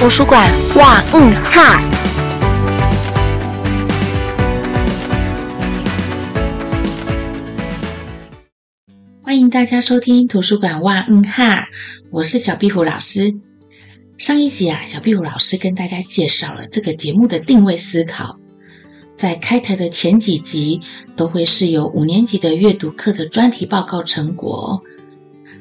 [0.00, 1.78] 图书馆哇嗯哈。
[9.22, 11.68] 欢迎大家收听图书馆哇嗯哈，
[12.10, 13.34] 我是小壁虎老师。
[14.16, 18.40] 上一集啊，小壁虎老师跟大家介绍了这个节目的定位思考。
[19.18, 20.80] 在开台的前几集
[21.14, 24.82] 都会是有五年级的阅读课的专题报告成果。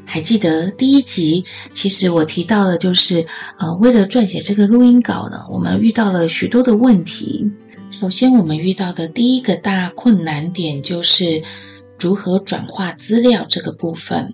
[0.10, 3.26] 还记得第一集，其实我提到的就是，
[3.60, 7.50] 呃，为了撰写这个录音稿呢，我们遇到了许多的问题。
[7.92, 11.44] 首先，我们遇到的第一个大困难点就是。
[12.02, 14.34] 如何转化资料这个部分，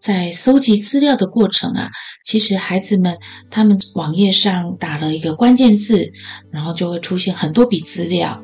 [0.00, 1.88] 在搜集资料的过程啊，
[2.24, 3.16] 其实孩子们
[3.48, 6.10] 他们网页上打了一个关键字，
[6.50, 8.42] 然后就会出现很多笔资料。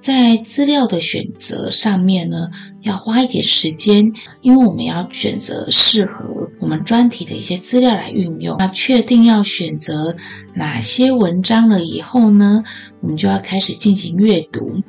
[0.00, 2.50] 在资料的选择上面呢，
[2.82, 8.56] 要花一点时间，因为我们要选择适合我们专题的一些资料来运用。
[8.58, 10.16] 那确定要选择
[10.54, 12.64] 哪些文章了以后呢，
[13.00, 14.82] 我们就要开始进行阅读。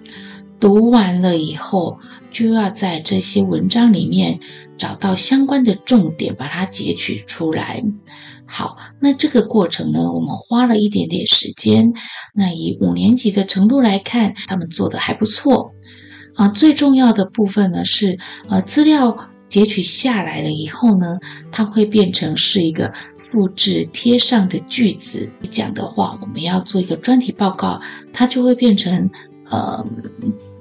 [0.59, 1.99] 读完了以后。
[2.31, 4.39] 就要在这些文章里面
[4.77, 7.83] 找到相关的重点，把它截取出来。
[8.51, 11.93] 好，那这个过程呢，我们花了一点点时间。
[12.33, 15.75] 那以五年级的程度来看，他们做的还不错
[16.33, 16.47] 啊。
[16.47, 18.17] 最重要的部分呢是，
[18.49, 19.15] 呃，资料
[19.47, 21.19] 截取下来了以后呢，
[21.51, 25.29] 它会变成是一个复制贴上的句子。
[25.51, 27.79] 讲的话，我们要做一个专题报告，
[28.11, 29.11] 它就会变成
[29.51, 29.85] 呃。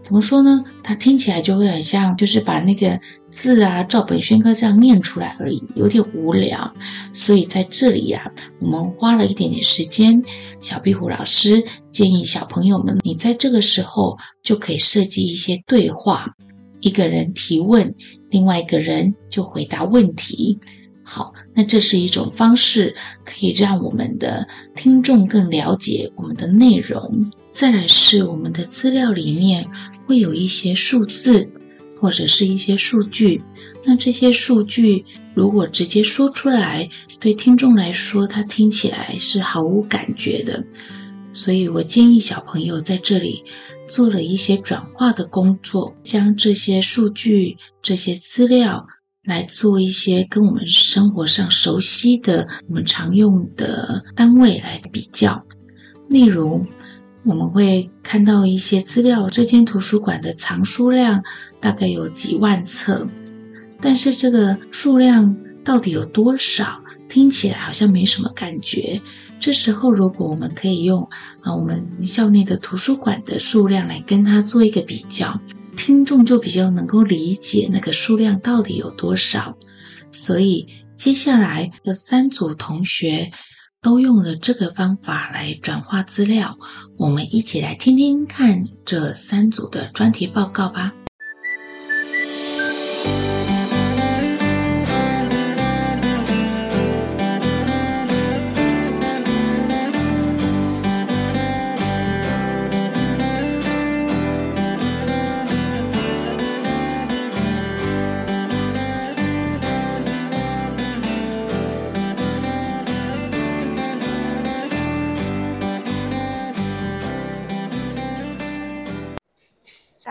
[0.00, 0.64] 怎么说呢？
[0.83, 2.98] 它听起来就会很像，就是把那个
[3.39, 6.75] 字啊照本宣科这样念出来而已，有点无聊。
[7.12, 10.20] 所以在这里呀，我们花了一点点时间。
[10.61, 16.34] 小壁虎老师建议小朋友们，你在这个时候就可以设计一些对话，
[16.81, 17.94] 一个人提问，
[18.28, 20.59] 另外一个人就回答问题。
[21.05, 27.31] 好，那这是一种方式，可以让我们的听众更了解我们的内容。
[27.53, 29.65] 再来是我们的资料里面。
[30.09, 31.50] 会有一些数字
[32.00, 33.42] 或者是一些数据，
[33.84, 35.04] 那这些数据
[35.34, 36.88] 如果直接说出来，
[37.19, 40.64] 对听众来说，他听起来是毫无感觉的。
[41.32, 43.44] 所以我建议小朋友在这里
[43.87, 48.87] 做了一些转化的工作，将这些数据、这些资料
[49.25, 55.44] 来做一些跟我们生活上熟悉的、我们常用的单位来比较，
[56.08, 56.64] 例如。
[57.28, 61.22] 我们会看到一些资料，这间图书馆的藏书量
[61.61, 63.06] 大概有几万册，
[63.83, 66.83] 但是这个数量到底有多少？
[67.06, 68.99] 听起来好像没什么感觉。
[69.38, 71.06] 这时候，如果我们可以用
[71.43, 75.38] 啊，我们校内的图书馆的数量来跟它做一个比较，
[75.77, 79.59] 听众就比较能够理解那个数量到底有多少。
[80.11, 83.31] 所以，接下来的三组同学。
[83.88, 86.59] 都用了这个方法来转化资料，
[86.99, 90.93] 我们一起来听听看这三组的专题报告吧。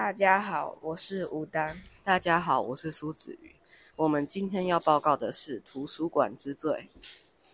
[0.08, 1.82] 大家好，我是吴丹。
[2.02, 3.58] 大家好，我是苏子瑜。
[3.98, 6.90] 我们今天要报告的是图书馆之最。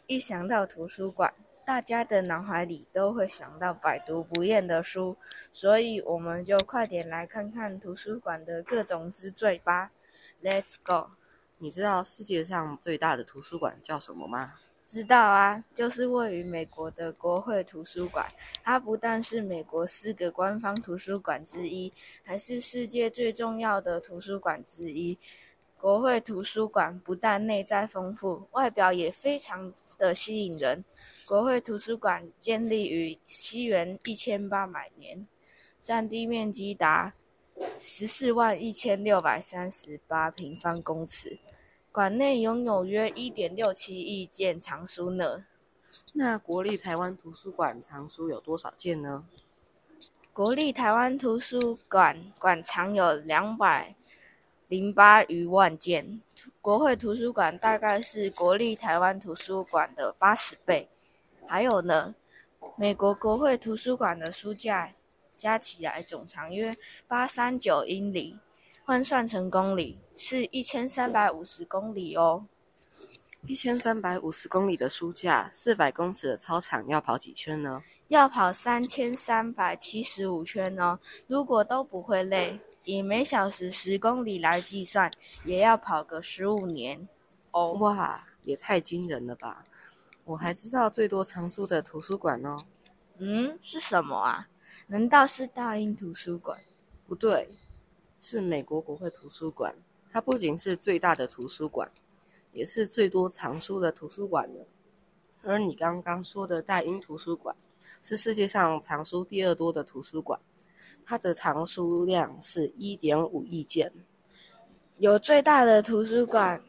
[0.05, 1.33] 一想到图书馆，
[1.65, 5.17] 大家的脑海里都会想到百读不厌的书，
[5.51, 9.91] 所以我们就快点来看看图书馆的各种之最吧。
[10.43, 11.09] Let's go！
[11.57, 14.53] 你知道世界上最大的图书馆叫什么吗？
[14.87, 18.27] 知道啊，就是位于美国的国会图书馆。
[18.63, 21.91] 它不但是美国四个官方图书馆之一，
[22.23, 25.17] 还是世界最重要的图书馆之一。
[25.79, 30.85] 国会图书馆不但内在丰富，外表也非常的吸引人。
[31.25, 35.27] 国会图书馆建立于西元一千八百年，
[35.83, 37.13] 占地面积达
[37.79, 41.39] 十四万一千六百三十八平方公尺。
[41.93, 45.45] 馆内拥有约一点六七亿件藏书呢。
[46.13, 49.25] 那国立台湾图书馆藏书有多少件呢？
[50.33, 53.93] 国立台湾图书馆馆藏有两百
[54.67, 56.19] 零八余万件，
[56.59, 60.89] 国会图书馆大概是国立台湾图书馆的八十倍。
[61.45, 62.15] 还有呢，
[62.75, 64.95] 美国国会图书馆的书架
[65.37, 66.75] 加起来总长约
[67.07, 68.39] 八三九英里。
[68.85, 72.45] 换算成公里是一千三百五十公里哦。
[73.47, 77.81] 一千三百五十公里的书架，四百公尺的操场，要跑几圈呢？
[78.09, 80.99] 要跑三千三百七十五圈哦。
[81.27, 85.09] 如果都不会累，以每小时十公里来计算，
[85.45, 87.07] 也要跑个十五年
[87.51, 87.71] 哦。
[87.79, 89.65] 哇，也太惊人了吧！
[90.25, 92.57] 我还知道最多藏书的图书馆哦。
[93.17, 94.49] 嗯，是什么啊？
[94.87, 96.59] 难道是大英图书馆？
[97.07, 97.49] 不对，
[98.23, 99.75] 是美国国会图书馆。
[100.09, 101.91] 它不仅是最大的图书馆。
[102.53, 104.67] 也是最多藏书的图书馆了。
[105.41, 107.55] 而你刚刚说的大英图书馆，
[108.03, 110.39] 是世界上藏书第二多的图书馆，
[111.03, 113.91] 它的藏书量是一点五亿件。
[114.99, 116.63] 有最大的图书馆，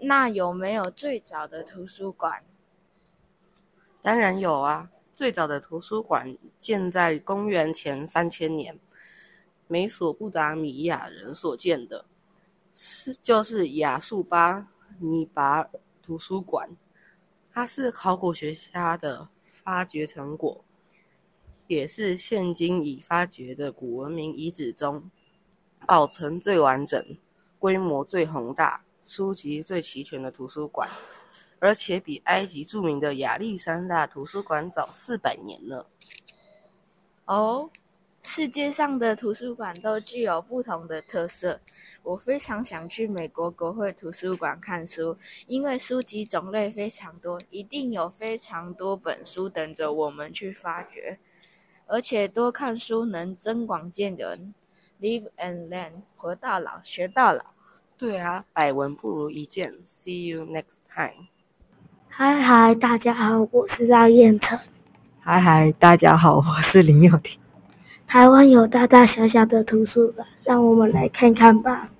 [0.00, 2.42] 那有没有最早的图书馆？
[4.00, 4.90] 当然有啊！
[5.12, 8.78] 最早的图书馆建在公元前三千年，
[9.68, 12.06] 美索不达米亚人所建的，
[12.74, 14.68] 是就是亚述巴。
[15.00, 15.68] 尼拔
[16.02, 16.70] 图书馆，
[17.52, 20.64] 它是考古学家的发掘成果，
[21.68, 25.08] 也是现今已发掘的古文明遗址中
[25.86, 27.16] 保存最完整、
[27.60, 30.90] 规模最宏大、书籍最齐全的图书馆，
[31.60, 35.86] 而且比埃及著名的亚历山大图书馆早四百年了。
[37.26, 37.70] 哦。
[38.22, 41.60] 世界上的图书馆都具有不同的特色，
[42.02, 45.16] 我非常想去美国国会图书馆看书，
[45.46, 51.18] 因为书籍种类非常多，一定有非常多本书等着我们去发掘。
[51.86, 54.52] 而且多看书能增广见闻
[55.00, 57.46] ，Live and learn，活到老学到老。
[57.96, 59.72] 对啊，百闻不如一见。
[59.86, 61.28] See you next time。
[62.08, 64.58] 嗨嗨，大家好，我是赖彦成。
[65.20, 67.40] 嗨嗨，大家好，我是林佑婷。
[68.08, 71.90] 台湾有大大小小的图书馆，让我们来看看吧。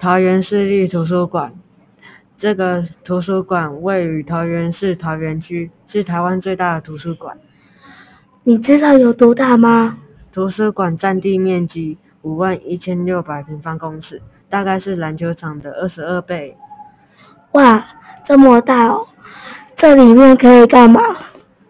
[0.00, 1.52] 桃园市立图书馆，
[2.40, 7.38] 这个图书馆位于桃园市桃园区，是台湾最大的图书馆。
[8.42, 9.96] 你知道有多大吗？
[10.32, 14.20] 图书馆占地面积五万一千六百平方公尺，
[14.50, 16.56] 大概是篮球场的二十二倍。
[17.52, 17.86] 哇，
[18.26, 19.06] 这么大哦！
[19.76, 21.00] 这里面可以干嘛？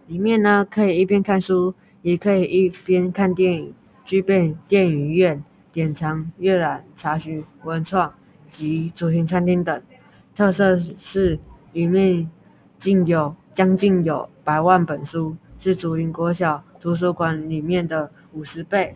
[0.07, 1.75] 里面呢，可以一边看书。
[2.05, 3.75] 也可以一边看电影，
[4.05, 5.43] 具备电影院、
[5.73, 8.13] 典藏、阅览、查询、文创
[8.59, 9.83] 及主题餐厅等。
[10.37, 10.79] 特色
[11.11, 11.39] 是
[11.73, 12.31] 里面
[12.83, 18.95] 竟有将近有百万本书，是竹林国小图书馆里面的五十倍。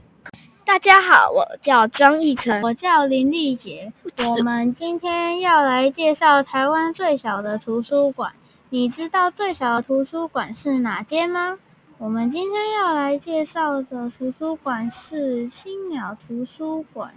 [0.67, 8.33] 大家好，我叫张义成，我叫林丽杰，我们今天要来介绍台湾最小的图书馆。
[8.69, 11.57] 你知道最小的图书馆是哪间吗？
[12.01, 17.11] 我们今天要来介绍的图书馆是青鸟图书馆。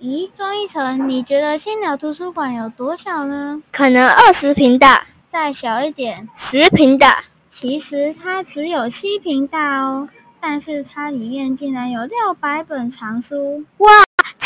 [0.00, 3.60] 咦，庄一成，你觉得青鸟图书馆有多小呢？
[3.72, 7.24] 可能二十平大，再小一点，十平大。
[7.60, 10.08] 其实它只有七平大哦，
[10.40, 13.64] 但是它里面竟然有六百本藏书。
[13.78, 13.90] 哇，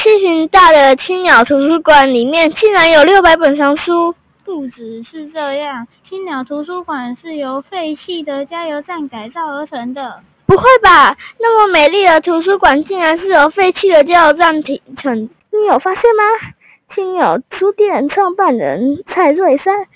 [0.03, 4.15] 七平大的青鸟图书馆里面竟然有六百本藏书。
[4.55, 10.21] 不只是这样，青鸟图书馆是由废弃的加油站改造而成的。
[10.45, 11.17] 不会吧？
[11.41, 15.23] 那么美丽的图书馆竟然是由废弃的加油站提成？
[15.51, 16.55] 你有发现吗？
[16.95, 19.87] 青鸟书店创办人蔡瑞山，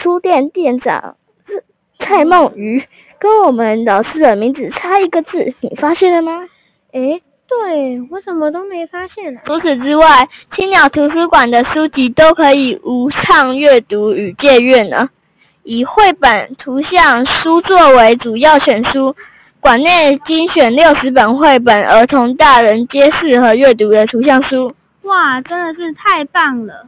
[0.00, 1.16] 书店店长
[1.98, 2.86] 蔡梦瑜，
[3.18, 6.46] 跟我们老师的名字差一个字，你发现了吗？
[6.92, 7.24] 诶。
[7.48, 9.40] 对我什么都没发现。
[9.46, 15.08] 除此之外，青鸟图书馆的书籍都可以无偿阅读与借阅呢。
[15.62, 19.14] 以绘本、图像书作为主要选书，
[19.60, 24.74] 馆内精选六十本绘本，儿童、大人皆适合阅读的图像书。
[25.02, 26.86] 哇，真的是太棒了！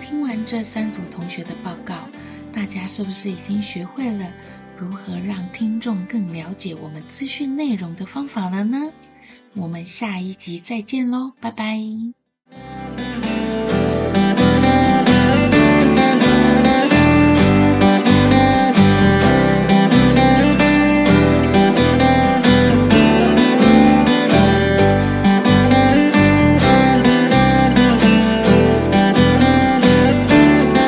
[0.00, 1.94] 听完这三组同学的报告。
[2.66, 4.28] 大家是不是已经学会了
[4.76, 8.92] 如何让听众更了解我们资讯内容的方法了呢？
[9.54, 11.78] 我们下一集再见喽，拜拜。